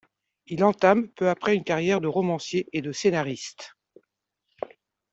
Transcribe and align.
Il 0.47 0.63
entame 0.63 1.09
peu 1.09 1.29
après 1.29 1.55
une 1.55 1.63
carrière 1.63 2.01
de 2.01 2.07
romancier 2.07 2.67
et 2.73 2.81
de 2.81 2.91
scénariste. 2.91 3.75